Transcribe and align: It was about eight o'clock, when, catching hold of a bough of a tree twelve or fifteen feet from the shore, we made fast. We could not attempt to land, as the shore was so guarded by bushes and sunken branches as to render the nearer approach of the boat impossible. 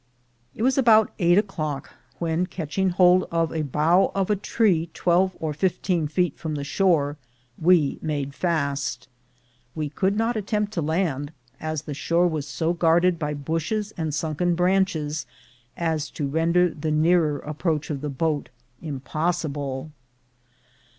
It 0.55 0.63
was 0.63 0.79
about 0.79 1.11
eight 1.19 1.37
o'clock, 1.37 1.91
when, 2.17 2.47
catching 2.47 2.89
hold 2.89 3.27
of 3.31 3.53
a 3.53 3.61
bough 3.61 4.11
of 4.15 4.31
a 4.31 4.35
tree 4.35 4.89
twelve 4.95 5.37
or 5.39 5.53
fifteen 5.53 6.07
feet 6.07 6.39
from 6.39 6.55
the 6.55 6.63
shore, 6.63 7.17
we 7.55 7.99
made 8.01 8.33
fast. 8.33 9.07
We 9.75 9.89
could 9.89 10.17
not 10.17 10.35
attempt 10.35 10.73
to 10.73 10.81
land, 10.81 11.31
as 11.59 11.83
the 11.83 11.93
shore 11.93 12.27
was 12.27 12.47
so 12.47 12.73
guarded 12.73 13.19
by 13.19 13.35
bushes 13.35 13.93
and 13.95 14.11
sunken 14.11 14.55
branches 14.55 15.27
as 15.77 16.09
to 16.17 16.25
render 16.27 16.73
the 16.73 16.89
nearer 16.89 17.37
approach 17.37 17.91
of 17.91 18.01
the 18.01 18.09
boat 18.09 18.49
impossible. 18.81 19.91